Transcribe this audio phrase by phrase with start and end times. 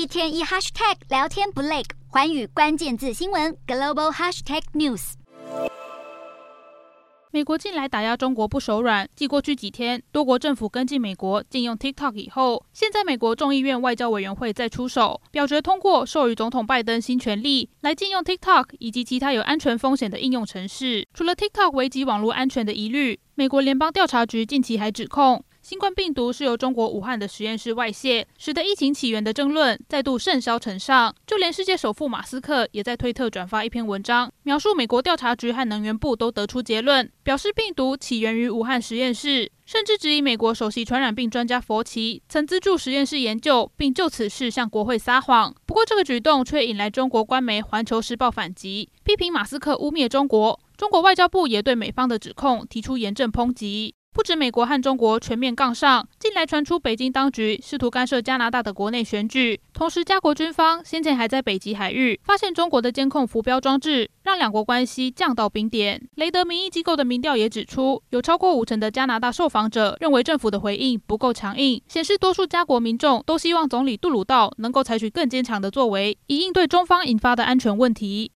[0.00, 5.12] 一天一 hashtag 聊天不累，寰宇关键字新闻 global hashtag news。
[7.30, 21.06] 美国近来打压中国不手软，继过去几天多国政府跟进美国禁用 TikTok 以后，现在美国众议院外交委员会再出手，表决通过授予总统拜登新权力来禁用 TikTok 以及其他有安全风险的应用程式。
[21.12, 25.44] 除了 TikTok 危及网络安全的疑虑，美国联邦调查局近期还指控。
[25.70, 31.14] 新冠病毒是由中国武汉的实验室外泄，使得疫情起源的争论再度甚嚣尘上。
[31.24, 45.54] 就连世界首富马斯克也在推特转发一篇文章，描述美国调查局和能源部都得出结论，表示病毒起源于武汉实验室，甚至质疑美国首席传染病专家佛奇曾资助实验室研究，并就此事向国会撒谎。
[45.66, 50.58] 不过，这个举动却引来中国官媒《环球时报》反击，批评马斯克污蔑中国。
[50.76, 53.94] 中国外交部也对美方的指控提出严正抨击。
[54.12, 66.06] 不止美国和中国全面杠上，近来传出北京当局试图干涉加拿大的国内选举，同时加国军方先前还在北极海域发现中国的监控浮标装置，让两国关系降到冰点。
[66.16, 78.28] 雷德民意机构的民调也指出，有超过五成的加拿大受访者认为政府的回应不够强硬，显示多数加国民众都希望总理杜鲁道能够采取更坚强的作为，以应对中方引发的安全问题。